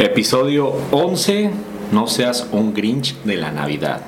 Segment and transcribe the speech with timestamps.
[0.00, 1.50] Episodio 11,
[1.92, 4.00] no seas un Grinch de la Navidad.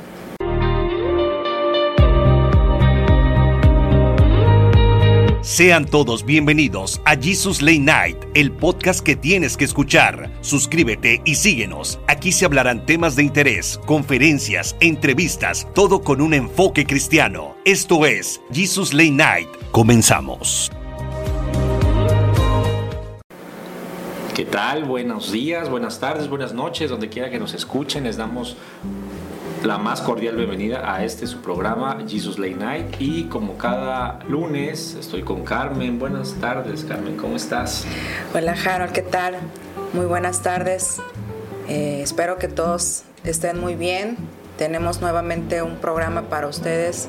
[5.42, 10.30] Sean todos bienvenidos a Jesus Late Night, el podcast que tienes que escuchar.
[10.40, 12.00] Suscríbete y síguenos.
[12.06, 17.54] Aquí se hablarán temas de interés, conferencias, entrevistas, todo con un enfoque cristiano.
[17.66, 19.48] Esto es Jesus Late Night.
[19.72, 20.72] Comenzamos.
[24.34, 24.84] ¿Qué tal?
[24.84, 28.56] Buenos días, buenas tardes, buenas noches, donde quiera que nos escuchen, les damos
[29.62, 34.96] la más cordial bienvenida a este su programa Jesus Late Night y como cada lunes
[34.98, 35.98] estoy con Carmen.
[35.98, 37.84] Buenas tardes, Carmen, ¿cómo estás?
[38.34, 39.34] Hola Harold, ¿qué tal?
[39.92, 41.02] Muy buenas tardes.
[41.68, 44.16] Eh, espero que todos estén muy bien.
[44.56, 47.06] Tenemos nuevamente un programa para ustedes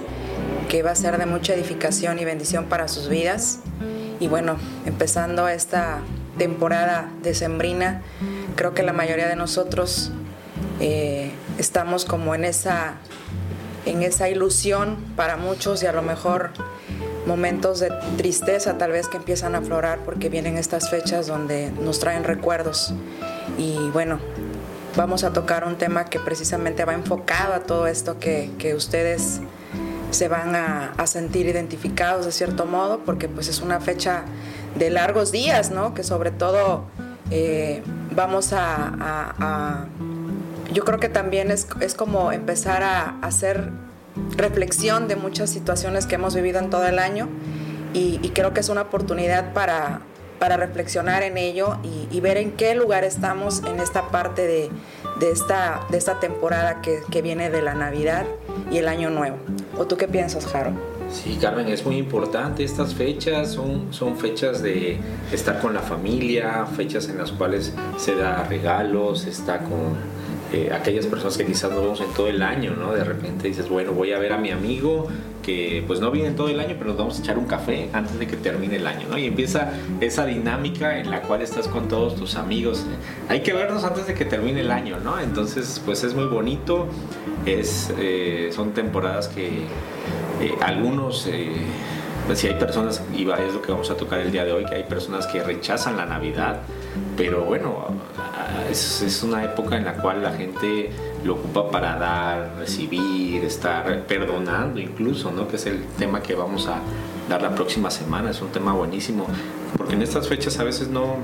[0.68, 3.60] que va a ser de mucha edificación y bendición para sus vidas.
[4.20, 6.02] Y bueno, empezando esta
[6.38, 8.02] temporada decembrina,
[8.55, 10.12] creo que la mayoría de nosotros
[10.80, 12.96] eh, estamos como en esa,
[13.85, 16.52] en esa ilusión para muchos y a lo mejor
[17.26, 21.99] momentos de tristeza tal vez que empiezan a aflorar porque vienen estas fechas donde nos
[21.99, 22.94] traen recuerdos.
[23.57, 24.20] Y bueno,
[24.96, 29.41] vamos a tocar un tema que precisamente va enfocado a todo esto que, que ustedes
[30.12, 34.26] se van a, a, sentir identificados de cierto modo porque pues es una fecha
[34.76, 35.93] de largos días, ¿no?
[35.93, 36.85] Que sobre todo
[37.32, 39.88] eh, vamos a,
[40.71, 43.70] Yo creo que también es, es como empezar a, hacer
[44.38, 47.29] reflexión de muchas situaciones que hemos vivido en todo el año
[47.94, 50.01] y, creo que es una oportunidad para,
[50.40, 51.77] para reflexionar en ello
[52.12, 54.70] y, ver en qué lugar estamos en esta parte de,
[55.20, 58.26] de, esta, de esta temporada que, que viene de la Navidad
[58.71, 59.38] y el Año Nuevo.
[59.77, 60.93] ¿O tú qué piensas, Jaro?
[61.14, 62.64] Sí, Carmen, es muy importante.
[62.64, 64.97] Estas fechas son, son fechas de
[65.31, 69.96] estar con la familia, fechas en las cuales se da regalos, está con
[70.52, 72.94] eh, aquellas personas que quizás no vemos en todo el año, ¿no?
[72.94, 75.07] De repente dices, bueno, voy a ver a mi amigo
[75.44, 78.18] que pues no viene todo el año, pero nos vamos a echar un café antes
[78.18, 79.18] de que termine el año, ¿no?
[79.18, 79.72] Y empieza
[80.02, 82.85] esa dinámica en la cual estás con todos tus amigos.
[83.29, 85.19] Hay que vernos antes de que termine el año, ¿no?
[85.19, 86.88] Entonces, pues es muy bonito.
[87.46, 89.68] Es, eh, son temporadas que
[90.43, 91.51] eh, algunos, eh,
[92.27, 94.65] pues si hay personas, y es lo que vamos a tocar el día de hoy,
[94.65, 96.61] que hay personas que rechazan la Navidad,
[97.15, 97.85] pero bueno,
[98.69, 100.91] es, es una época en la cual la gente
[101.23, 105.47] lo ocupa para dar, recibir, estar perdonando incluso, ¿no?
[105.47, 106.79] Que es el tema que vamos a
[107.29, 109.25] dar la próxima semana, es un tema buenísimo,
[109.77, 111.17] porque en estas fechas a veces no,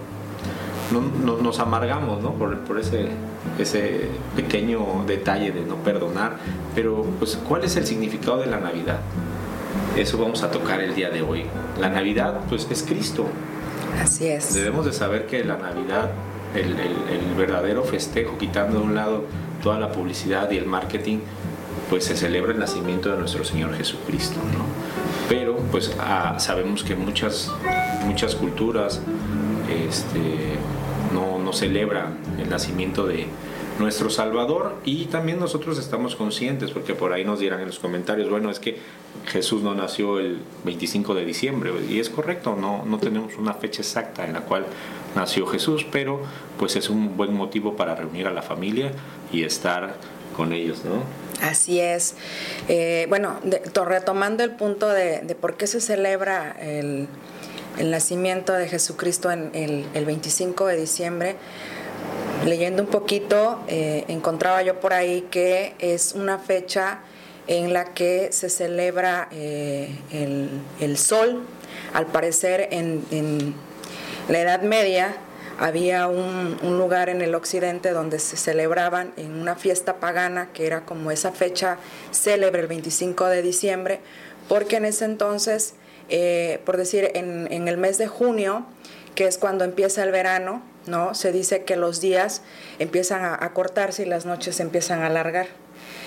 [0.91, 2.33] no, nos amargamos ¿no?
[2.33, 3.09] por, por ese,
[3.57, 6.37] ese pequeño detalle de no perdonar.
[6.75, 8.99] Pero, pues, ¿cuál es el significado de la Navidad?
[9.95, 11.45] Eso vamos a tocar el día de hoy.
[11.79, 13.25] La Navidad, pues, es Cristo.
[14.01, 14.53] Así es.
[14.53, 16.11] Debemos de saber que la Navidad,
[16.55, 19.25] el, el, verdadero festejo, quitando de un lado
[19.61, 21.19] toda la publicidad y el marketing,
[21.89, 24.65] pues se celebra el nacimiento de nuestro Señor Jesucristo, ¿no?
[25.27, 27.51] Pero, pues, ah, sabemos que muchas,
[28.05, 29.01] muchas culturas,
[29.87, 30.57] este,
[31.13, 33.27] no, no celebra el nacimiento de
[33.79, 38.29] nuestro Salvador y también nosotros estamos conscientes, porque por ahí nos dirán en los comentarios,
[38.29, 38.77] bueno, es que
[39.27, 43.81] Jesús no nació el 25 de diciembre, y es correcto, no, no tenemos una fecha
[43.81, 44.65] exacta en la cual
[45.15, 46.21] nació Jesús, pero
[46.57, 48.91] pues es un buen motivo para reunir a la familia
[49.31, 49.95] y estar
[50.35, 51.03] con ellos, ¿no?
[51.41, 52.15] Así es.
[52.67, 53.39] Eh, bueno,
[53.85, 57.07] retomando el punto de, de por qué se celebra el
[57.77, 61.35] el nacimiento de Jesucristo en el, 25 de diciembre,
[62.45, 66.99] leyendo un poquito, eh, encontraba yo por ahí que es una fecha
[67.47, 69.89] en la que se celebra eh,
[70.79, 71.43] el, sol.
[71.93, 73.55] Al parecer en,
[74.27, 75.15] la Edad Media
[75.59, 80.67] había un, un, lugar en el occidente donde se celebraban en una fiesta pagana, que
[80.67, 81.77] era como esa fecha
[82.11, 83.99] célebre, el 25 de diciembre,
[84.47, 85.73] porque en ese entonces
[86.09, 88.65] eh, por decir, en, el mes de junio,
[89.15, 91.13] que es cuando empieza el verano, ¿no?
[91.13, 92.41] Se dice que los días
[92.79, 95.47] empiezan a, cortarse y las noches se empiezan a alargar.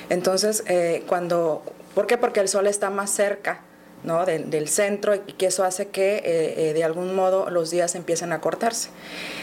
[0.08, 1.62] Entonces, eh, cuando,
[1.94, 2.18] ¿por qué?
[2.18, 3.60] Porque el sol está más cerca,
[4.02, 4.24] ¿no?
[4.26, 8.40] Del, centro y que eso hace que eh, de algún modo los días empiecen a
[8.40, 8.88] cortarse.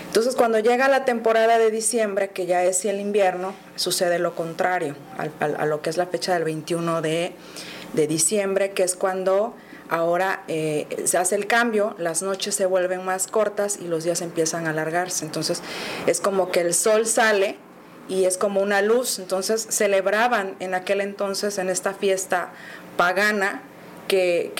[0.08, 4.96] Entonces, cuando llega la temporada de diciembre, que ya es el invierno, sucede lo contrario
[5.40, 7.34] a, lo que es la fecha del 21 de,
[7.94, 9.54] de diciembre, que es cuando
[9.90, 14.22] Ahora eh, se hace el cambio, las noches se vuelven más cortas y los días
[14.22, 15.26] empiezan a alargarse.
[15.26, 15.62] Entonces
[16.06, 17.58] es como que el sol sale
[18.08, 19.18] y es como una luz.
[19.18, 22.52] Entonces celebraban en aquel entonces, en esta fiesta
[22.98, 23.64] pagana,
[24.10, 24.52] que,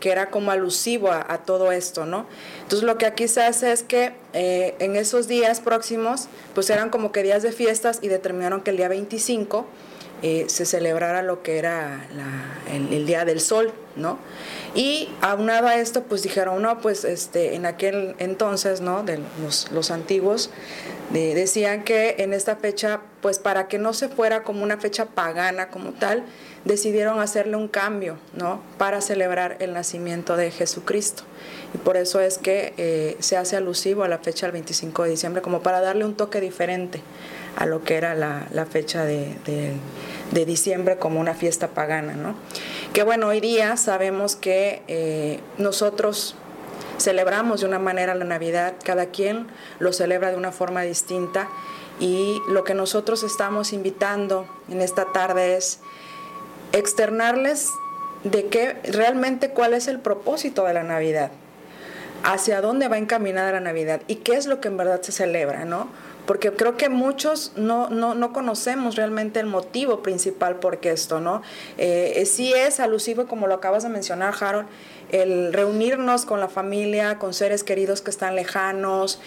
[0.00, 2.26] que, era como alusivo a, todo esto, ¿no?
[2.62, 6.88] Entonces lo que aquí se hace es que eh, en esos días próximos, pues eran
[6.88, 9.66] como que días de fiestas y determinaron que el día 25
[10.22, 12.06] eh, se celebrara lo que era
[12.72, 14.18] el, Día del Sol, ¿no?
[14.74, 19.02] Y aunado a esto, pues dijeron, no, pues este, en aquel entonces, ¿no?
[19.02, 20.50] De los, antiguos,
[21.12, 25.68] decían que en esta fecha, pues para que no se fuera como una fecha pagana
[25.68, 26.24] como tal,
[26.64, 28.62] decidieron hacerle un cambio, ¿no?
[28.78, 31.24] Para celebrar el nacimiento de Jesucristo.
[31.74, 35.10] Y por eso es que eh, se hace alusivo a la fecha del 25 de
[35.10, 37.02] diciembre, como para darle un toque diferente
[37.56, 39.34] a lo que era la, fecha de,
[40.32, 42.14] diciembre como una fiesta pagana.
[42.14, 42.34] ¿no?
[42.92, 46.36] Que bueno, hoy día sabemos que eh, nosotros
[46.98, 49.46] celebramos de una manera la Navidad, cada quien
[49.78, 51.48] lo celebra de una forma distinta
[52.00, 55.80] y lo que nosotros estamos invitando en esta tarde es
[56.72, 57.70] externarles
[58.24, 61.30] de qué realmente cuál es el propósito de la Navidad,
[62.24, 65.64] hacia dónde va encaminada la Navidad y qué es lo que en verdad se celebra,
[65.64, 65.88] ¿no?
[66.26, 71.20] Porque creo que muchos no, no, no, conocemos realmente el motivo principal por qué esto,
[71.20, 71.42] ¿no?
[71.78, 74.66] Eh, eh, sí es alusivo, como lo acabas de mencionar, Harold,
[75.10, 79.20] el reunirnos con la familia, con seres queridos que están lejanos,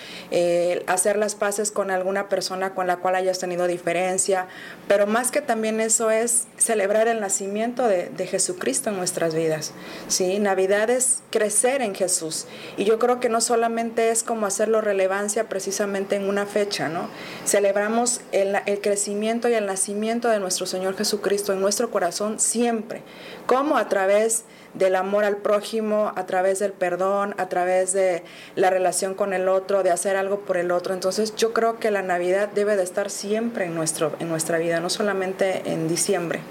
[0.87, 4.47] hacer las paces con alguna persona con la cual hayas tenido diferencia,
[4.87, 9.71] pero más que también eso es celebrar el nacimiento de, Jesucristo en nuestras vidas.
[10.09, 10.39] ¿sí?
[10.39, 12.45] Navidad es crecer en Jesús
[12.75, 17.09] y yo creo que no solamente es como hacerlo relevancia precisamente en una fecha, ¿no?
[17.45, 23.01] Celebramos el, el crecimiento y el nacimiento de nuestro Señor Jesucristo en nuestro corazón siempre,
[23.45, 24.43] como a través
[24.77, 28.23] del amor al prójimo, a través del perdón, a través de
[28.55, 30.93] la relación con el otro, de hacer algo por el otro.
[30.93, 34.79] Entonces yo creo que la Navidad debe de estar siempre en, nuestro, en nuestra vida,
[34.79, 36.41] no solamente en diciembre,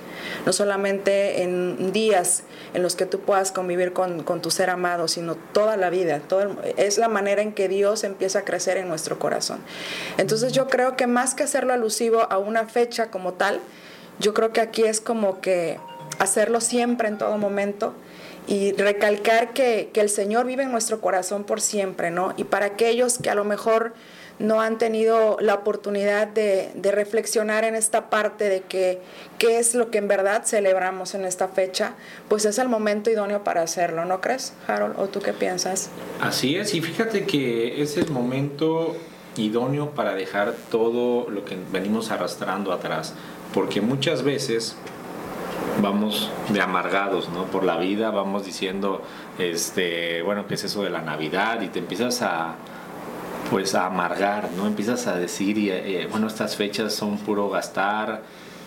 [0.44, 2.42] no solamente en días
[2.74, 6.20] en los que tú puedas convivir con, tu ser amado, sino toda la vida.
[6.20, 9.60] Todo es la manera en que Dios empieza a crecer en nuestro corazón.
[10.18, 13.60] Entonces yo creo que más que hacerlo alusivo a una fecha como tal,
[14.18, 15.78] yo creo que aquí es como que
[16.18, 17.94] hacerlo siempre en todo momento
[18.46, 22.34] y recalcar que, el Señor vive en nuestro corazón por siempre, ¿no?
[22.36, 23.94] Y para aquellos que a lo mejor
[24.38, 29.00] no han tenido la oportunidad de, reflexionar en esta parte de que
[29.38, 31.94] qué es lo que en verdad celebramos en esta fecha,
[32.28, 34.94] pues es el momento idóneo para hacerlo, ¿no crees, Harold?
[34.98, 35.88] ¿O tú qué piensas?
[36.20, 38.96] Así es, y fíjate que es el momento
[39.36, 43.14] idóneo para dejar todo lo que venimos arrastrando atrás,
[43.52, 44.76] porque muchas veces
[45.82, 47.44] vamos de amargados, ¿no?
[47.44, 49.02] Por la vida, vamos diciendo,
[49.38, 51.60] este, bueno, ¿qué es eso de la Navidad?
[51.62, 52.54] Y te empiezas a,
[53.50, 54.66] pues, a amargar, ¿no?
[54.66, 58.22] Empiezas a decir, y, eh, bueno, estas fechas son puro gastar.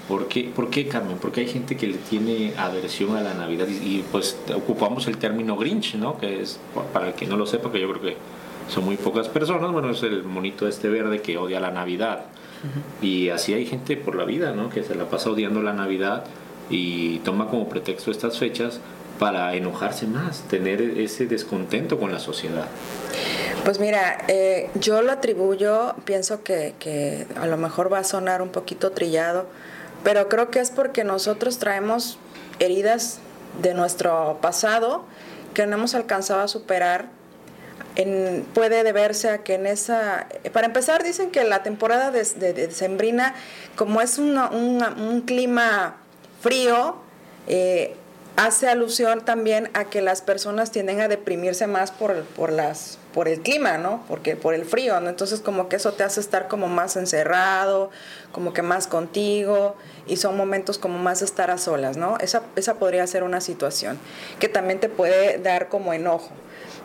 [0.08, 1.18] ¿Por qué, ¿Por qué, Carmen?
[1.22, 5.56] Porque hay gente que le tiene aversión a la Navidad y, pues ocupamos el término
[5.56, 6.18] Grinch, ¿no?
[6.18, 6.60] Que es,
[6.94, 8.18] para el que no lo sepa, que yo creo que
[8.68, 12.26] son muy pocas personas, bueno, es el monito este verde que odia la Navidad.
[13.02, 14.70] Y así hay gente por la vida, ¿no?
[14.70, 16.26] Que se la pasa odiando la Navidad
[16.69, 18.80] y toma como pretexto estas fechas
[19.19, 22.68] para enojarse más, tener ese descontento con la sociedad.
[23.66, 28.42] Pues mira, eh, yo lo atribuyo, pienso que, que, a lo mejor va a sonar
[28.42, 29.45] un poquito trillado,
[30.04, 32.18] pero creo que es porque nosotros traemos
[32.60, 33.19] heridas
[33.62, 35.04] de nuestro pasado
[35.54, 37.10] que no hemos alcanzado a superar.
[38.54, 40.27] Puede deberse a que en esa...
[40.54, 43.36] Para empezar, dicen que la temporada de, de, sembrina,
[43.75, 45.98] como es un clima
[46.41, 46.96] frío
[47.48, 47.96] eh,
[48.39, 53.27] hace alusión también a que las personas tienden a deprimirse más por, por, las, por
[53.27, 54.03] el clima, ¿no?
[54.08, 55.10] Porque por el frío, ¿no?
[55.10, 57.89] Entonces como que eso te hace estar como más encerrado,
[58.31, 59.75] como que más contigo
[60.08, 62.17] y son momentos como más estar a solas, ¿no?
[62.19, 64.00] Esa, esa podría ser una situación
[64.39, 66.29] que también te puede dar como enojo.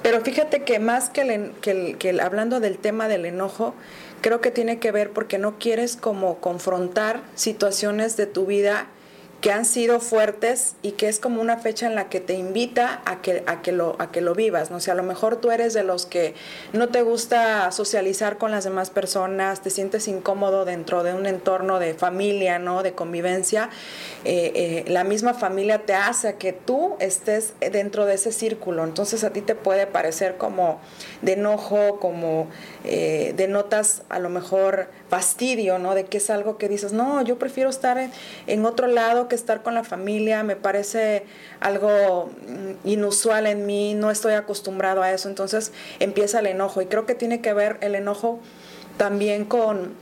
[0.02, 3.74] Pero fíjate que más que, que, que hablando del tema del enojo,
[4.22, 8.88] creo que tiene que ver porque no quieres como confrontar situaciones de tu vida
[9.44, 13.02] que han sido fuertes y que es como una fecha en la que te invita
[13.04, 14.80] a que, a que, lo, a que lo vivas, ¿no?
[14.80, 16.34] Sea, a lo mejor tú eres de los que
[16.72, 21.78] no te gusta socializar con las demás personas, te sientes incómodo dentro de un entorno
[21.78, 22.82] de familia, ¿no?
[22.82, 23.68] De convivencia.
[24.24, 28.82] Eh, eh, la misma familia te hace que tú estés dentro de ese círculo.
[28.82, 30.80] Entonces a ti te puede parecer como
[31.20, 32.48] de enojo, como
[32.84, 35.94] eh, de notas a lo mejor fastidio, ¿no?
[35.94, 38.10] De que es algo que dices, no, yo prefiero estar en,
[38.48, 41.22] en otro lado que estar con la familia, me parece
[41.60, 46.86] algo mm, inusual en mí, no estoy acostumbrado a eso, entonces empieza el enojo y
[46.86, 48.40] creo que tiene que ver el enojo
[48.96, 49.94] también con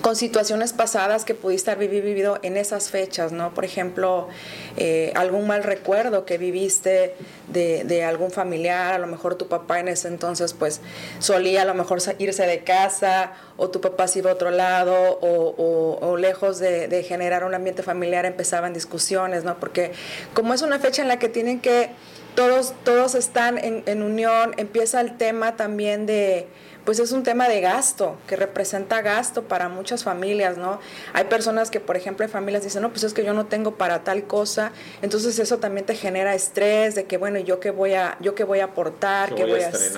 [0.00, 3.54] con situaciones pasadas que pudiste haber vivido en esas fechas, ¿no?
[3.54, 4.28] Por ejemplo,
[4.76, 7.14] eh, algún mal recuerdo que viviste
[7.48, 10.80] de, algún familiar, a lo mejor tu papá en ese entonces pues
[11.18, 15.18] solía a lo mejor irse de casa o tu papá se iba a otro lado
[15.20, 19.58] o, lejos de, generar un ambiente familiar empezaban discusiones, ¿no?
[19.58, 19.92] Porque
[20.34, 21.90] como es una fecha en la que tienen que,
[22.34, 26.48] todos, todos están en unión, empieza el tema también de
[26.84, 30.80] pues es un tema de gasto, que representa gasto para muchas familias, ¿no?
[31.12, 33.76] Hay personas que, por ejemplo, en familias dicen, no, pues es que yo no tengo
[33.76, 37.94] para tal cosa, entonces eso también te genera estrés de que, bueno, ¿yo qué voy
[37.94, 39.92] a, yo qué voy a aportar, qué, voy, a, hacer?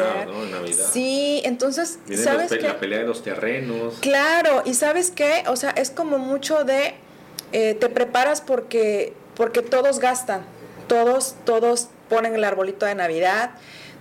[0.92, 2.60] Sí, entonces, ¿sabes qué?
[2.60, 3.94] La pelea de los terrenos.
[4.00, 5.44] Claro, y ¿sabes qué?
[5.48, 6.94] O sea, es como mucho de,
[7.52, 10.44] eh, te preparas porque, porque todos gastan,
[10.86, 13.52] todos, todos ponen el arbolito de Navidad,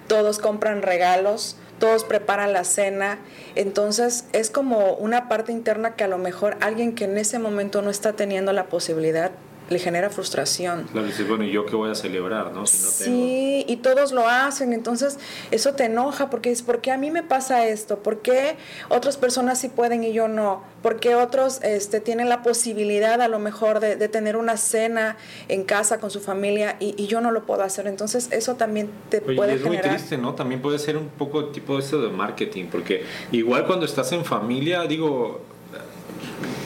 [0.07, 3.19] todos compran regalos, todos preparan la cena,
[3.55, 7.81] entonces es como una parte interna que a lo mejor alguien que en ese momento
[7.81, 9.31] no está teniendo la posibilidad
[9.73, 10.87] le genera frustración.
[10.91, 12.65] Claro, dices, bueno, ¿y yo qué voy a celebrar, no?
[12.65, 15.19] Si no sí, y todos lo hacen, entonces
[15.51, 17.99] eso te enoja porque es, ¿por qué a mí me pasa esto?
[17.99, 18.55] ¿Por qué
[18.89, 20.63] otras personas sí pueden y yo no?
[20.81, 25.63] ¿Por qué otros este, tienen la posibilidad a lo mejor de, tener una cena en
[25.63, 27.87] casa con su familia y, yo no lo puedo hacer?
[27.87, 30.35] Entonces eso también te puede es muy triste, ¿no?
[30.35, 34.83] También puede ser un poco tipo esto de marketing, porque igual cuando estás en familia,
[34.83, 35.41] digo,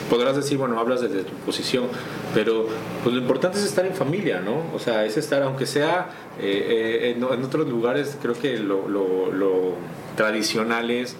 [0.09, 1.85] podrás decir, bueno, hablas desde tu posición,
[2.33, 2.67] pero
[3.03, 4.63] pues lo importante es estar en familia, ¿no?
[4.73, 6.09] O sea, es estar, aunque sea
[6.39, 9.75] eh, eh, en, otros lugares, creo que lo, lo,
[10.15, 11.15] tradicional es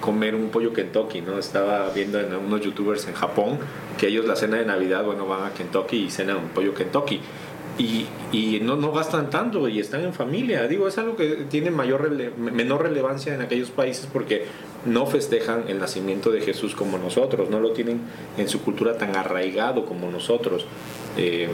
[0.00, 1.38] comer un pollo Kentucky, ¿no?
[1.38, 3.58] Estaba viendo en unos youtubers en Japón
[3.98, 7.20] que ellos la cena de Navidad, bueno, van a Kentucky y cenan un pollo Kentucky.
[7.78, 10.66] Y, y no, no, gastan tanto y están en familia.
[10.68, 14.46] Digo, es algo que tiene mayor menor relevancia en aquellos países porque
[14.84, 18.00] no festejan el nacimiento de Jesús como nosotros, no lo tienen
[18.36, 20.66] en su cultura tan arraigado como nosotros.
[21.16, 21.48] Eh,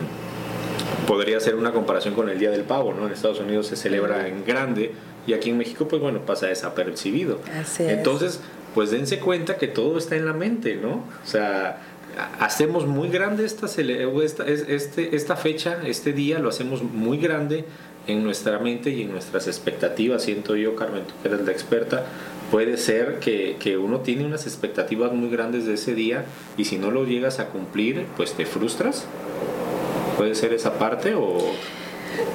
[1.07, 3.07] podría ser una comparación con el Día del Pavo, ¿no?
[3.07, 4.93] En Estados Unidos se celebra en grande
[5.27, 7.41] y aquí en México, pues bueno, pasa desapercibido.
[7.79, 8.41] Entonces,
[8.75, 11.05] pues dense cuenta que todo está en la mente, ¿no?
[11.25, 11.81] O sea,
[12.39, 17.65] hacemos muy grande esta, esta, este, esta fecha, este día, lo hacemos muy grande
[18.07, 20.23] en nuestra mente y en nuestras expectativas.
[20.23, 22.07] Siento yo, Carmen, tú que eres la experta,
[22.51, 26.25] puede ser que, que, uno tiene unas expectativas muy grandes de ese día
[26.57, 29.07] y si no lo llegas a cumplir, pues te frustras.
[30.17, 31.39] ¿Puede ser esa parte o,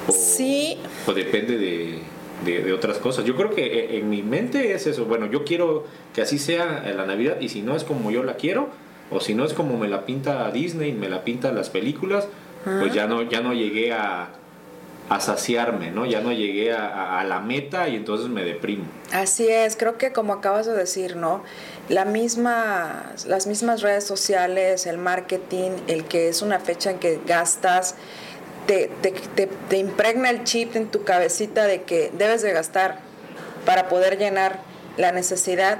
[0.08, 0.78] sí.
[1.06, 1.98] o depende de,
[2.44, 3.24] de, otras cosas?
[3.24, 5.06] Yo creo que e, en mi mente es eso.
[5.06, 5.84] Bueno, yo quiero
[6.14, 8.70] que así sea la Navidad y si no es como yo la quiero
[9.12, 12.28] o si no es como me la pinta Disney, me la pinta las películas,
[12.64, 14.28] pues ya no, ya no llegué a,
[15.08, 16.06] a saciarme, ¿no?
[16.06, 18.84] Ya no llegué a, la meta y entonces me deprimo.
[19.12, 21.42] Así es, creo que como acabas de decir, ¿no?
[21.88, 27.20] La misma, las mismas redes sociales, el marketing, el que es una fecha en que
[27.26, 27.94] gastas,
[28.66, 28.90] te,
[29.68, 33.00] te, impregna el chip en tu cabecita de que debes de gastar
[33.66, 34.60] para poder llenar
[34.96, 35.78] la necesidad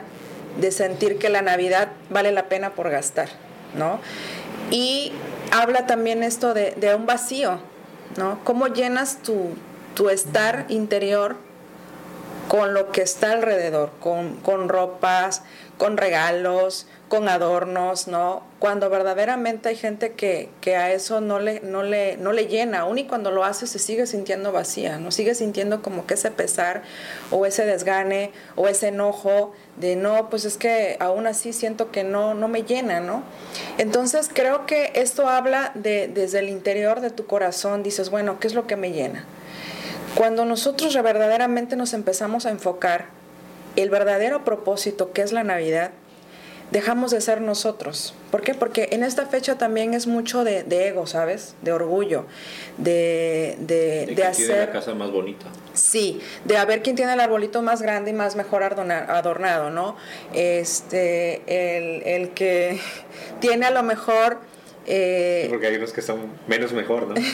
[0.58, 3.28] de sentir que la Navidad vale la pena por gastar,
[3.76, 3.98] ¿no?
[4.70, 5.12] Y
[5.50, 7.58] habla también esto de, de un vacío,
[8.16, 8.38] ¿no?
[8.44, 9.54] ¿Cómo llenas tu,
[9.94, 11.36] tu estar interior
[12.48, 15.42] con lo que está alrededor, con, con ropas,
[15.78, 18.42] con regalos, con adornos, ¿no?
[18.58, 22.80] Cuando verdaderamente hay gente que, que, a eso no le, no, le, no le llena,
[22.80, 25.10] aún y cuando lo hace se sigue sintiendo vacía, ¿no?
[25.10, 26.82] Sigue sintiendo como que ese pesar
[27.30, 32.04] o ese desgane o ese enojo de no, pues es que aún así siento que
[32.04, 33.22] no, no me llena, ¿no?
[33.76, 38.46] Entonces creo que esto habla de desde el interior de tu corazón, dices, bueno, ¿qué
[38.46, 39.26] es lo que me llena?
[40.14, 43.21] Cuando nosotros verdaderamente nos empezamos a enfocar
[43.76, 45.92] el verdadero propósito que es la Navidad,
[46.72, 48.14] dejamos de ser nosotros.
[48.30, 48.54] ¿Por qué?
[48.54, 51.54] Porque en esta fecha también es mucho de, ego, ¿sabes?
[51.60, 52.24] De orgullo,
[52.78, 54.68] de, de, de, hacer...
[54.68, 55.44] la casa más bonita.
[55.74, 59.96] Sí, de a ver quién tiene el arbolito más grande y más mejor adornado, ¿no?
[60.32, 62.80] Este, el, el que
[63.40, 64.38] tiene a lo mejor...
[64.86, 65.46] Eh...
[65.50, 67.14] porque hay unos que son menos mejor, ¿no?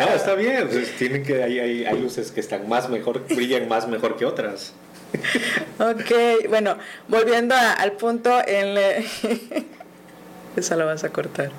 [0.00, 3.68] no, está bien, pues tienen que, hay, hay, hay luces que están más mejor, brillan
[3.68, 4.72] más mejor que otras
[5.78, 6.76] ok, bueno,
[7.08, 8.78] volviendo al punto, en
[10.56, 11.50] eso lo vas a cortar.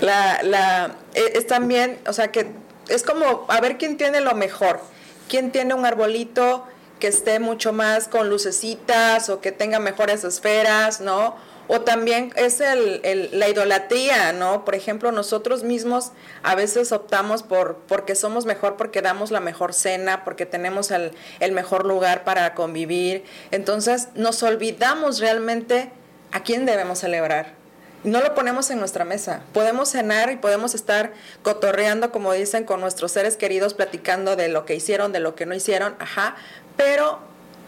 [0.00, 2.46] La, la, e, es también, o sea, que
[2.88, 4.80] es como a ver quién tiene lo mejor,
[5.28, 6.66] quién tiene un arbolito
[7.00, 11.36] que esté mucho más con lucecitas o que tenga mejores esferas, ¿no?
[11.66, 14.64] O también es el, la idolatría, ¿no?
[14.64, 19.72] Por ejemplo, nosotros mismos a veces optamos por porque somos mejor, porque damos la mejor
[19.72, 23.24] cena, porque tenemos el, el mejor lugar para convivir.
[23.50, 25.90] Entonces nos olvidamos realmente
[26.32, 27.64] a quién debemos celebrar
[28.04, 29.40] no lo ponemos en nuestra mesa.
[29.52, 34.66] Podemos cenar y podemos estar cotorreando, como dicen, con nuestros seres queridos, platicando de lo
[34.66, 36.36] que hicieron, de lo que no hicieron, ajá,
[36.76, 37.18] pero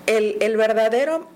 [0.07, 1.27] el, el verdadero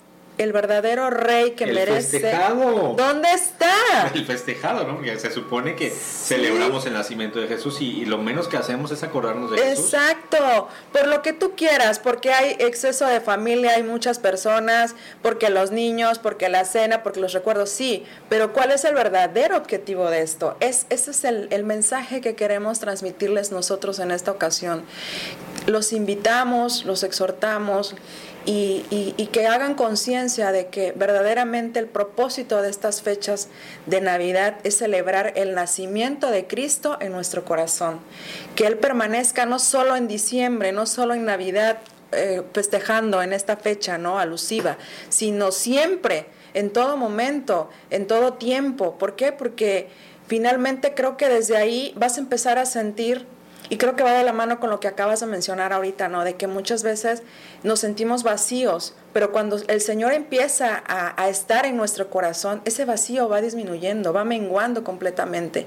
[0.43, 2.21] el verdadero rey que el merece.
[2.21, 2.95] Festejado.
[2.97, 4.11] ¿Dónde está?
[4.15, 4.97] El festejado, ¿no?
[4.97, 9.03] Porque se supone que celebramos el nacimiento de Jesús y, lo menos que hacemos es
[9.03, 9.93] acordarnos de Jesús.
[9.93, 15.51] Exacto, por lo que tú quieras, porque hay exceso de familia, hay muchas personas, porque
[15.51, 20.09] los niños, porque la cena, porque los recuerdos, sí, pero ¿cuál es el verdadero objetivo
[20.11, 20.57] de esto?
[20.61, 24.85] Es, ese es el, el mensaje que queremos transmitirles nosotros en esta ocasión.
[25.67, 27.95] Los invitamos, los exhortamos
[28.47, 33.49] y, que hagan conciencia de que verdaderamente el propósito de estas fechas
[33.87, 38.01] de Navidad es celebrar el nacimiento de Cristo en nuestro corazón.
[38.57, 41.79] Que Él permanezca no solo en diciembre, no solo en Navidad,
[42.13, 44.79] eh, festejando en esta fecha no alusiva,
[45.11, 48.99] sino siempre, en todo momento, en todo tiempo.
[48.99, 49.31] ¿Por qué?
[49.31, 49.89] Porque
[50.27, 53.27] finalmente creo que desde ahí vas a empezar a sentir
[53.71, 56.25] y creo que va de la mano con lo que acabas de mencionar ahorita, ¿no?
[56.25, 57.23] De que muchas veces
[57.63, 63.29] nos sentimos vacíos, pero cuando el Señor empieza a, estar en nuestro corazón, ese vacío
[63.29, 65.67] va disminuyendo, va menguando completamente,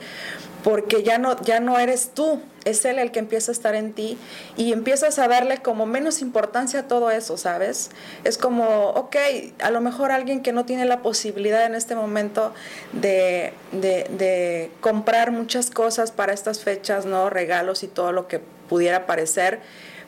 [0.64, 3.92] porque ya no, ya no eres tú, es Él el que empieza a estar en
[3.92, 4.18] ti
[4.56, 7.92] y empiezas a darle como menos importancia a todo eso, ¿sabes?
[8.24, 9.18] Es como, ok,
[9.60, 12.54] a lo mejor alguien que no tiene la posibilidad en este momento
[12.94, 17.30] de, de comprar muchas cosas para estas fechas, ¿no?
[17.30, 19.60] Regalos y todo lo que pudiera parecer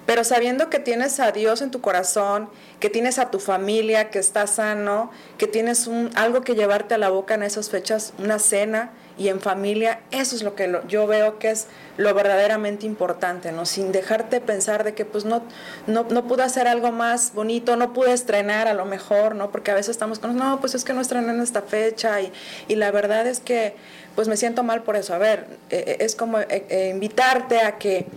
[0.05, 4.19] pero sabiendo que tienes a Dios en tu corazón, que tienes a tu familia, que
[4.19, 8.39] está sano, que tienes un, algo que llevarte a la boca en esas fechas, una
[8.39, 13.53] cena y en familia, eso es lo que yo veo que es lo verdaderamente importante,
[13.53, 13.65] ¿no?
[13.65, 15.41] Sin dejarte pensar de que pues no,
[15.87, 19.51] no, no pude hacer algo más bonito, no pude estrenar a lo mejor, ¿no?
[19.51, 22.31] Porque a veces estamos con, no, pues es que no estrené en esta fecha y,
[22.67, 23.75] y la verdad es que
[24.15, 25.13] pues me siento mal por eso.
[25.13, 28.07] A ver, eh, eh, es como eh, invitarte a que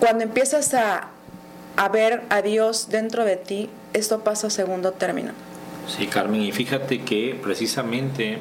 [0.00, 1.10] cuando empiezas a,
[1.92, 5.32] ver a Dios dentro de ti, esto pasa a segundo término.
[5.86, 8.38] Sí, Carmen, y fíjate que precisamente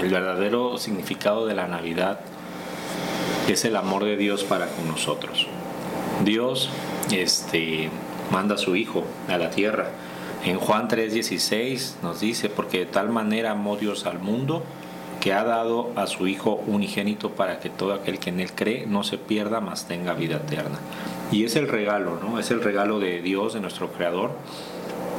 [0.00, 2.20] el verdadero significado de la Navidad
[3.48, 5.46] es el amor de Dios para con nosotros.
[6.24, 6.70] Dios
[7.12, 7.90] este,
[8.30, 9.90] manda a su Hijo a la tierra.
[10.44, 14.62] En Juan 3:16 nos dice, porque de tal manera amó Dios al mundo
[15.20, 18.86] que ha dado a su Hijo unigénito para que todo aquel que en Él cree
[18.86, 20.78] no se pierda, mas tenga vida eterna.
[21.30, 22.38] Y es el regalo, ¿no?
[22.38, 24.32] Es el regalo de Dios, de nuestro Creador,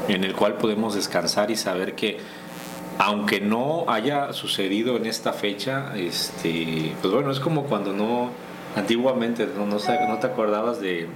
[0.08, 2.18] en el cual podemos descansar y saber que
[2.98, 8.30] aunque no haya sucedido en esta fecha, este, pues bueno, es como cuando no,
[8.76, 11.08] antiguamente no, no, te acordabas de,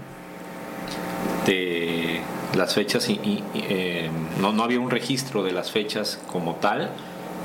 [1.46, 2.22] de
[2.56, 4.10] las fechas y, eh,
[4.42, 6.90] no, no había un registro de las fechas como tal,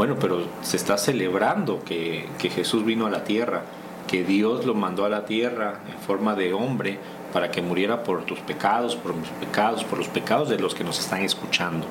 [0.01, 3.65] bueno, pero se está celebrando que, Jesús vino a la tierra,
[4.09, 6.99] que Dios lo mandó a la tierra en forma de hombre
[7.35, 10.85] para que muriera por tus pecados, por mis pecados, por los pecados de los que
[10.85, 11.87] nos están escuchando.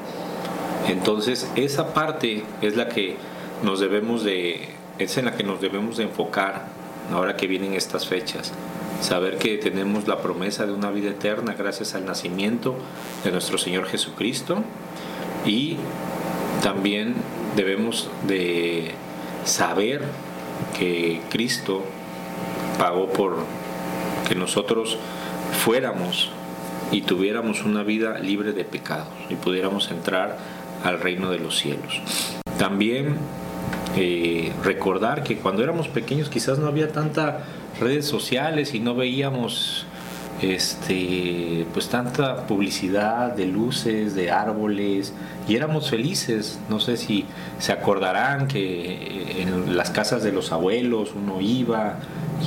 [0.87, 3.15] Entonces, esa parte es la que
[3.61, 6.65] nos debemos de es en la que nos debemos de enfocar
[7.13, 8.53] ahora que vienen estas fechas.
[9.01, 12.73] Saber que tenemos la promesa de una vida eterna gracias al nacimiento
[13.23, 14.63] de nuestro Señor Jesucristo
[15.45, 15.77] y
[16.63, 17.13] también
[17.55, 18.91] debemos de
[19.45, 20.03] saber
[20.77, 21.83] que Cristo
[22.77, 23.37] pagó por
[24.27, 24.97] que nosotros
[25.63, 26.29] fuéramos
[26.91, 30.37] y tuviéramos una vida libre de pecados y pudiéramos entrar
[30.83, 32.01] al reino de los cielos.
[32.57, 33.17] También
[33.95, 37.35] eh, recordar que cuando éramos pequeños quizás no había tantas
[37.79, 39.85] redes sociales y no veíamos
[40.41, 45.13] este, pues tanta publicidad de luces, de árboles,
[45.47, 46.59] y éramos felices.
[46.69, 47.25] No sé si
[47.59, 51.95] se acordarán que en las casas de los abuelos uno iba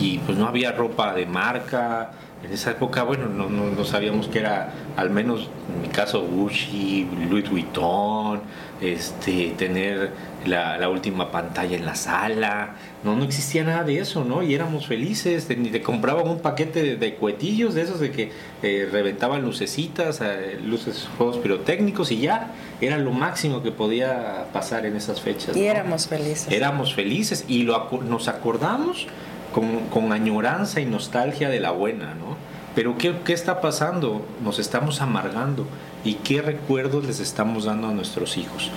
[0.01, 2.13] y pues no había ropa de marca.
[2.45, 7.09] En esa época, bueno, no, no, sabíamos que era, al menos en mi caso, Gucci,
[7.31, 8.41] Louis Vuitton,
[8.81, 10.11] este, tener
[10.45, 12.75] la, la última pantalla en la sala
[13.05, 14.43] no, no existía nada de eso, ¿no?
[14.43, 18.31] Y éramos felices, ni te compraban un paquete de, cuetillos, de esos de que
[18.63, 24.87] eh, reventaban lucecitas, eh, luces, juegos pirotécnicos y ya era lo máximo que podía pasar
[24.87, 25.57] en esas fechas.
[25.57, 26.47] Y éramos felices.
[26.53, 29.09] Éramos felices y lo, nos acordamos
[29.53, 32.37] con, con, añoranza y nostalgia de la buena, ¿no?
[32.75, 34.27] Pero ¿qué, ¿qué, está pasando?
[34.43, 35.67] Nos estamos amargando.
[36.05, 38.71] ¿Y qué recuerdos les estamos dando a nuestros hijos?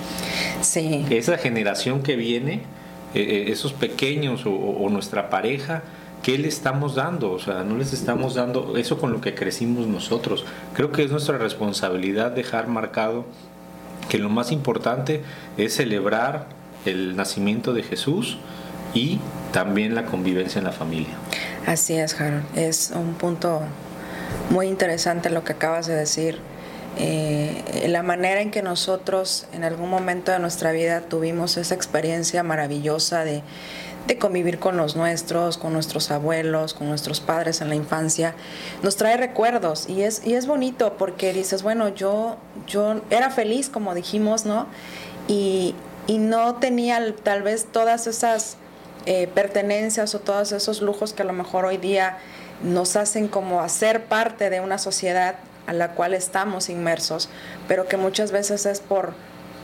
[0.60, 1.04] Sí.
[1.10, 2.62] Esa generación que viene,
[3.14, 5.82] eh, eh, esos pequeños o, o, nuestra pareja,
[6.22, 7.32] ¿qué le estamos dando?
[7.32, 10.44] O sea, no les estamos dando eso con lo que crecimos nosotros.
[10.74, 13.24] Creo que es nuestra responsabilidad dejar marcado
[14.08, 15.22] que lo más importante
[15.56, 16.46] es celebrar
[16.84, 18.38] el nacimiento de Jesús
[18.96, 19.20] y
[19.52, 21.14] también la convivencia en la familia.
[21.66, 22.44] Así es, Harold.
[22.56, 23.60] Es un punto
[24.48, 26.38] muy interesante lo que acabas de decir.
[26.98, 32.42] Eh, la manera en que nosotros en algún momento de nuestra vida tuvimos esa experiencia
[32.42, 33.42] maravillosa de,
[34.06, 38.34] de convivir con los nuestros, con nuestros abuelos, con nuestros padres en la infancia,
[38.82, 43.68] nos trae recuerdos y es, y es bonito porque dices, bueno, yo, yo era feliz,
[43.68, 44.66] como dijimos, ¿no?
[45.28, 45.74] Y,
[46.06, 48.56] y no tenía tal vez todas esas
[49.06, 52.18] eh, pertenencias o todos esos lujos que a lo mejor hoy día
[52.62, 57.28] nos hacen como hacer parte de una sociedad a la cual estamos inmersos,
[57.68, 59.14] pero que muchas veces es por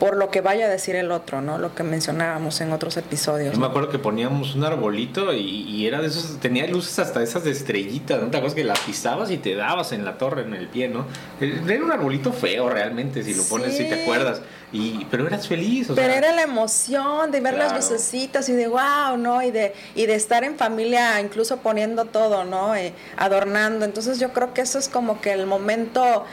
[0.02, 1.58] por lo que vaya a decir el otro, ¿no?
[1.58, 3.54] Lo que mencionábamos en otros episodios.
[3.54, 7.44] Yo me acuerdo que poníamos un arbolito y, era de esos, tenía luces hasta esas
[7.44, 8.28] de estrellitas, ¿no?
[8.28, 11.06] Te acuerdas que las pisabas y te dabas en la torre, en el pie, ¿no?
[11.40, 14.42] Era un arbolito feo realmente, si lo pones, si te acuerdas.
[14.72, 15.90] Y, pero eras feliz.
[15.90, 19.40] O pero era la emoción de ver las lucecitas y de wow, ¿no?
[19.40, 22.74] Y de, y de estar en familia, incluso poniendo todo, ¿no?
[22.74, 23.84] Eh, adornando.
[23.84, 26.24] Entonces yo creo que eso es como que el momento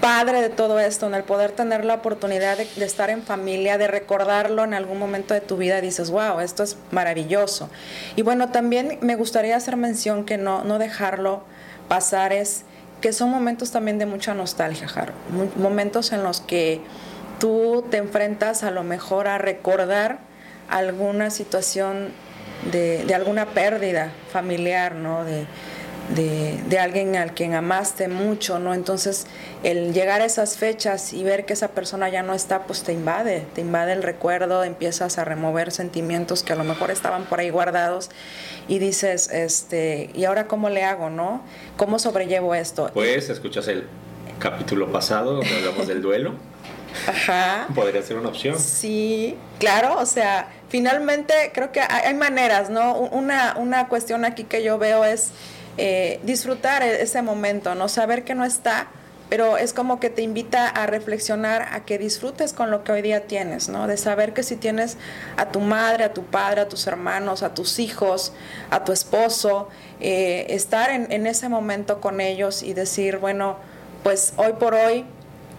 [0.00, 3.86] padre de todo esto, en el poder tener la oportunidad de, estar en familia, de
[3.86, 7.68] recordarlo en algún momento de tu vida, dices, wow, esto es maravilloso.
[8.16, 11.44] Y bueno, también me gustaría hacer mención que no, no dejarlo
[11.88, 12.64] pasar es
[13.00, 15.12] que son momentos también de mucha nostalgia, Jaro.
[15.56, 16.80] Momentos en los que
[17.38, 20.18] tú te enfrentas a lo mejor a recordar
[20.68, 22.12] alguna situación
[22.72, 25.24] de, de alguna pérdida familiar, ¿no?
[25.24, 25.46] De,
[26.14, 28.74] de, alguien al quien amaste mucho, ¿no?
[28.74, 29.26] Entonces,
[29.62, 32.92] el llegar a esas fechas y ver que esa persona ya no está, pues te
[32.92, 37.40] invade, te invade el recuerdo, empiezas a remover sentimientos que a lo mejor estaban por
[37.40, 38.10] ahí guardados
[38.68, 41.42] y dices, este, ¿y ahora cómo le hago, no?
[41.76, 42.90] ¿Cómo sobrellevo esto?
[42.94, 43.84] Pues escuchas el
[44.38, 46.34] capítulo pasado donde hablamos del duelo.
[47.06, 47.66] Ajá.
[47.74, 48.58] Podría ser una opción.
[48.58, 52.94] Sí, claro, o sea, finalmente creo que hay, maneras, ¿no?
[52.94, 55.32] Una, una cuestión aquí que yo veo es
[55.78, 58.88] eh, disfrutar e-, ese momento, no saber que no está,
[59.28, 63.02] pero es como que te invita a reflexionar, a que disfrutes con lo que hoy
[63.02, 63.86] día tienes, ¿no?
[63.86, 64.96] De saber que si tienes
[65.36, 68.32] a tu madre, a tu padre, a tus hermanos, a tus hijos,
[68.70, 69.68] a tu esposo,
[70.00, 73.56] eh, estar en, en ese momento con ellos y decir, bueno,
[74.02, 75.04] pues hoy por hoy,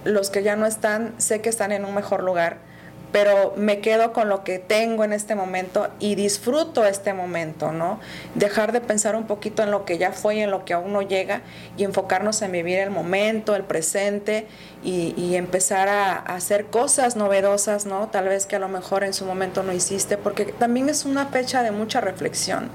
[0.04, 2.69] los que ya no están, sé que están en un mejor lugar
[3.12, 8.00] pero me quedo con lo que tengo en este momento y disfruto este momento, ¿no?
[8.36, 10.94] Dejar de pensar un poquito en lo que ya fue y en lo que aún
[10.94, 11.42] no llega
[11.76, 14.48] y enfocarnos en vivir el momento, el presente
[14.84, 18.10] y, empezar a, hacer cosas novedosas, ¿no?
[18.10, 21.28] Tal vez que a lo mejor en su momento no hiciste, porque también es una
[21.28, 22.70] fecha de mucha reflexión,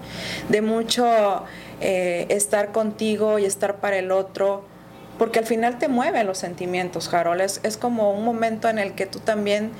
[0.49, 1.45] de mucho
[1.81, 4.65] eh, estar contigo y estar para el otro
[5.19, 7.41] porque al final te mueven los sentimientos, Harold.
[7.41, 9.71] es como un momento en el que tú también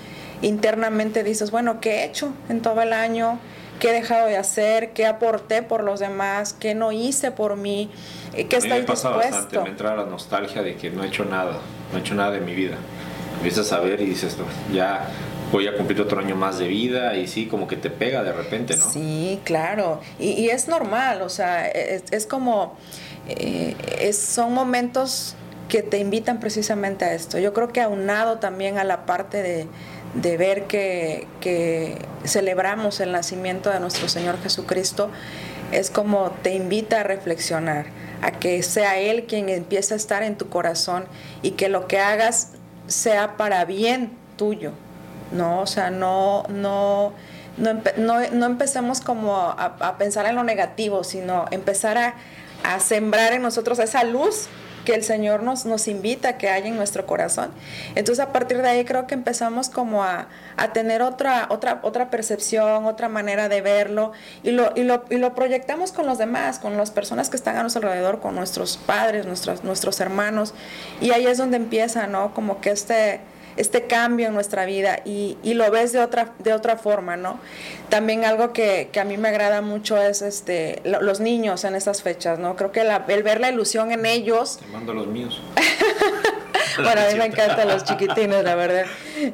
[0.45, 3.39] internamente dices, bueno, ¿qué he hecho en todo el año?
[3.81, 4.93] ¿Qué he dejado de hacer?
[4.93, 6.53] ¿Qué aporté por los demás?
[6.53, 7.91] ¿Qué no hice por mí?
[8.33, 11.59] ¿Qué estoy me pasa bastante, me entra la nostalgia de que no he hecho nada,
[11.93, 12.77] no he hecho nada de mi vida.
[13.37, 14.37] Empiezas a ver y dices,
[14.73, 15.09] ya
[15.53, 18.33] voy a cumplir otro año más de vida y sí, como que te pega de
[18.33, 18.91] repente, ¿no?
[18.91, 20.01] Sí, claro.
[20.19, 22.77] Y, es normal, o sea, es, como,
[23.29, 25.37] eh, es, son momentos
[25.69, 27.39] que te invitan precisamente a esto.
[27.39, 29.67] Yo creo que aunado también a la parte de,
[30.15, 31.27] de ver que,
[32.25, 35.11] celebramos el nacimiento de nuestro Señor Jesucristo,
[35.73, 37.87] es como te invita a reflexionar,
[38.23, 41.05] a que sea Él quien empiece a estar en tu corazón
[41.43, 42.53] y que lo que hagas
[42.87, 44.73] sea para bien tuyo,
[45.33, 45.61] ¿no?
[45.61, 47.13] O sea, no, no,
[47.59, 52.15] no, empecemos como a, pensar en lo negativo, sino empezar
[52.63, 54.49] a sembrar en nosotros esa luz
[54.85, 57.51] que el Señor nos, nos invita a que haya en nuestro corazón.
[57.95, 60.29] Entonces a partir de ahí creo que empezamos como a,
[60.73, 65.35] tener otra, otra, otra percepción, otra manera de verlo y lo, y lo, y lo
[65.35, 69.27] proyectamos con los demás, con las personas que están a nuestro alrededor, con nuestros padres,
[69.27, 70.55] nuestros, nuestros hermanos.
[71.01, 72.35] Y ahí es donde empieza, ¿no?
[72.35, 73.21] Como que este
[73.57, 77.39] este cambio en nuestra vida y, y, lo ves de otra, de otra forma, ¿no?
[77.89, 82.03] También algo que, que a mí me agrada mucho es este, los niños en estas
[82.03, 82.57] fechas, ¿no?
[82.57, 84.59] Creo que el ver la ilusión en ellos...
[84.59, 85.43] Te mando los míos.
[86.83, 88.85] bueno, a mí me encantan los chiquitines, la verdad.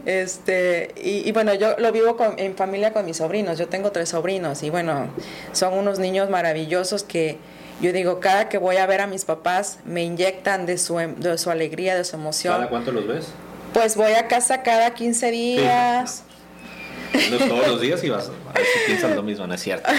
[0.05, 3.59] Este, y, y bueno, yo lo vivo en familia con mis sobrinos.
[3.59, 5.09] Yo tengo tres sobrinos y bueno,
[5.53, 7.39] son unos niños maravillosos que
[7.81, 11.15] yo digo, cada que voy a ver a mis papás, me inyectan de su, em,
[11.17, 12.55] de su alegría, de su emoción.
[12.55, 13.29] ¿Cada cuánto los ves?
[13.73, 16.25] Pues voy a casa cada 15 días.
[17.31, 18.67] No todos los días y vas a ver
[19.01, 19.91] si lo mismo, no es cierto.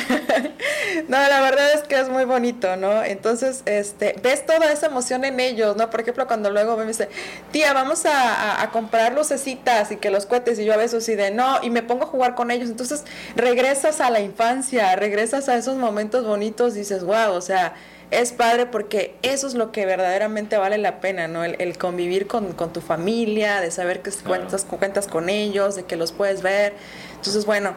[1.07, 3.03] no, la verdad es que es muy bonito, ¿no?
[3.03, 5.89] Entonces, este, ves toda esa emoción en ellos, ¿no?
[5.89, 7.09] Por ejemplo, cuando luego me dice,
[7.51, 11.31] tía, vamos a, comprar lucecitas y que los cohetes, y yo a veces así de,
[11.31, 12.69] no, y me pongo a jugar con ellos.
[12.69, 13.03] Entonces,
[13.35, 17.73] regresas a la infancia, regresas a esos momentos bonitos, dices, wow, o sea,
[18.11, 21.45] es padre porque eso es lo que verdaderamente vale la pena, ¿no?
[21.45, 26.11] El, convivir con, tu familia, de saber que cuentas, cuentas con ellos, de que los
[26.11, 26.73] puedes ver.
[27.15, 27.73] Entonces, bueno,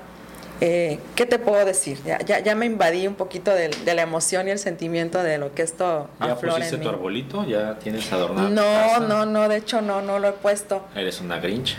[0.60, 1.98] eh, ¿qué te puedo decir?
[2.04, 5.62] Ya, ya, me invadí un poquito de, la emoción y el sentimiento de lo que
[5.62, 7.46] esto ¿Ya pusiste tu arbolito?
[7.46, 10.84] ¿Ya tienes adornado No, no, no, de hecho no, no lo he puesto.
[10.96, 11.76] ¿Eres una grinch?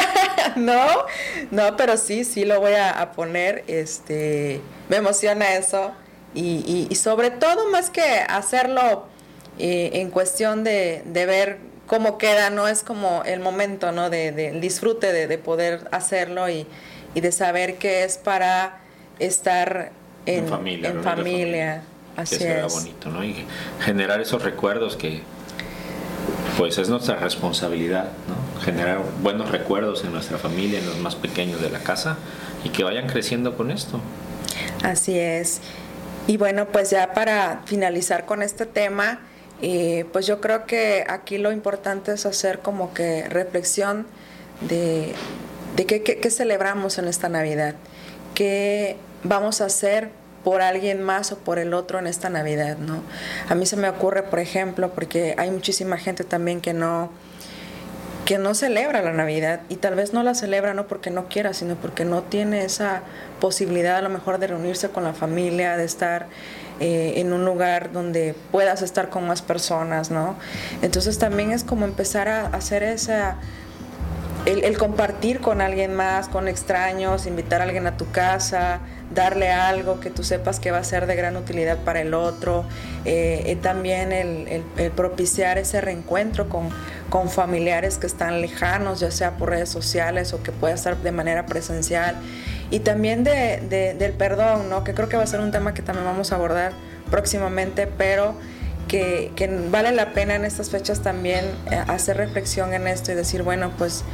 [0.56, 0.86] no,
[1.50, 3.62] no, pero sí, sí lo voy a, a poner.
[3.66, 5.92] Este, me emociona eso.
[6.34, 9.06] Y, y, sobre todo más que hacerlo
[9.58, 14.10] eh, en cuestión de, de, ver cómo queda, no es como el momento, ¿no?
[14.10, 16.66] De, de disfrute de, de, poder hacerlo y,
[17.14, 18.78] y, de saber que es para
[19.18, 19.90] estar
[20.24, 20.90] en, familia.
[20.90, 21.82] En familia.
[22.16, 22.72] Así que es.
[22.72, 23.24] bonito, ¿no?
[23.24, 23.44] Y
[23.80, 25.22] generar esos recuerdos que
[26.56, 28.60] pues es nuestra responsabilidad, ¿no?
[28.60, 32.18] Generar buenos recuerdos en nuestra familia, en los más pequeños de la casa
[32.64, 34.00] y que vayan creciendo con esto.
[34.82, 35.60] Así es.
[36.26, 39.20] Y bueno, pues ya para finalizar con este tema,
[39.62, 44.06] eh, pues yo creo que aquí lo importante es hacer como que reflexión
[44.62, 45.14] de,
[45.76, 47.74] de qué, celebramos en esta Navidad,
[48.34, 50.10] qué vamos a hacer
[50.44, 53.02] por alguien más o por el otro en esta Navidad, ¿no?
[53.48, 57.10] A mí se me ocurre, por ejemplo, porque hay muchísima gente también que no
[58.30, 61.52] que no celebra la Navidad y tal vez no la celebra no porque no quiera,
[61.52, 63.02] sino porque no tiene esa
[63.40, 66.28] posibilidad a lo mejor de reunirse con la familia, de estar
[66.78, 70.36] eh, en un lugar donde puedas estar con más personas, ¿no?
[70.80, 73.38] Entonces también es como empezar a hacer esa
[74.46, 78.78] el, compartir con alguien más, con extraños, invitar a alguien a tu casa,
[79.14, 82.64] darle algo que tú sepas que va a ser de gran utilidad para el otro,
[83.04, 84.62] eh, también el,
[84.94, 86.68] propiciar ese reencuentro con,
[87.08, 91.12] con, familiares que están lejanos, ya sea por redes sociales o que pueda estar de
[91.12, 92.16] manera presencial,
[92.70, 94.84] y también de, del perdón, ¿no?
[94.84, 96.72] que creo que va a ser un tema que también vamos a abordar
[97.10, 98.34] próximamente, pero
[98.86, 99.30] que,
[99.70, 103.70] vale la pena en estas fechas también eh, hacer reflexión en esto y decir, bueno,
[103.78, 104.04] pues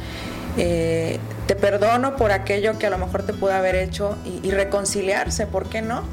[0.57, 5.47] eh, te perdono por aquello que a lo mejor te pude haber hecho y, reconciliarse,
[5.47, 6.03] ¿por qué no?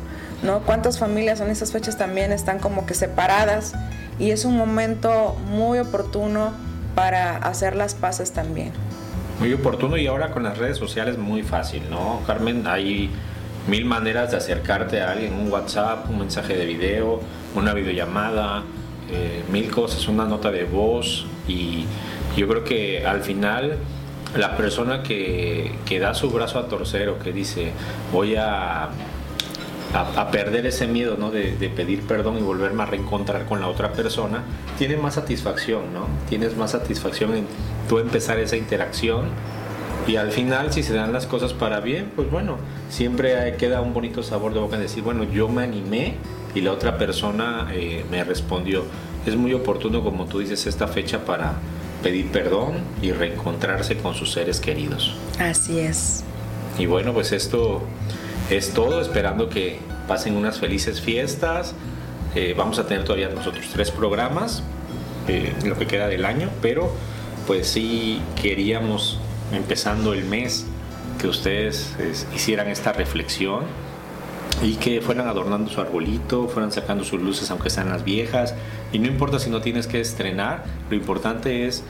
[0.42, 0.60] ¿no?
[0.60, 3.74] ¿Cuántas familias en estas fechas también están como que separadas?
[4.18, 6.52] Y es un momento muy oportuno
[6.94, 8.72] para hacer las paces también.
[9.40, 12.20] Muy oportuno y ahora con las redes sociales muy fácil, ¿no?
[12.26, 13.10] Carmen, hay
[13.66, 17.20] mil maneras de acercarte a alguien, un WhatsApp, un mensaje de video,
[17.56, 18.62] una videollamada,
[19.10, 21.86] eh, mil cosas, una nota de voz y
[22.36, 23.78] yo creo que al final
[24.36, 27.72] la persona que, da su brazo a torcer o que dice
[28.12, 28.88] voy a,
[29.92, 31.30] a, perder ese miedo ¿no?
[31.30, 34.42] de, pedir perdón y volverme a reencontrar con la otra persona,
[34.76, 36.08] tiene más satisfacción, ¿no?
[36.28, 37.46] Tienes más satisfacción en
[37.88, 39.26] tú empezar esa interacción
[40.06, 42.58] y al final, si se dan las cosas para bien, pues bueno,
[42.90, 46.16] siempre queda un bonito sabor de boca en decir, bueno, yo me animé
[46.54, 48.84] y la otra persona eh, me respondió.
[49.24, 51.54] Es muy oportuno, como tú dices, esta fecha para
[52.04, 55.16] pedir perdón y reencontrarse con sus seres queridos.
[55.40, 56.22] Así es.
[56.78, 57.82] Y bueno, pues esto
[58.50, 61.74] es todo, esperando que pasen unas felices fiestas.
[62.34, 64.62] Eh, vamos a tener todavía nosotros tres programas
[65.28, 66.92] eh, lo que queda del año, pero
[67.46, 69.18] pues sí queríamos
[69.52, 70.66] empezando el mes,
[71.18, 71.94] que ustedes
[72.34, 73.62] hicieran esta reflexión
[74.62, 78.54] y que fueran adornando su arbolito, fueran sacando sus luces aunque sean las viejas.
[78.92, 81.82] Y no importa si no tienes que estrenar, lo importante es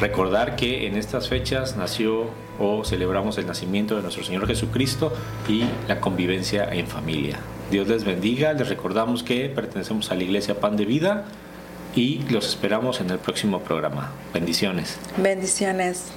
[0.00, 5.12] recordar que en estas fechas nació o celebramos el nacimiento de nuestro Señor Jesucristo
[5.48, 7.38] y la convivencia en familia.
[7.70, 11.24] Dios les bendiga, les recordamos que pertenecemos a la Iglesia Pan de Vida
[11.94, 14.12] y los esperamos en el próximo programa.
[14.32, 14.98] Bendiciones.
[15.16, 16.12] Bendiciones.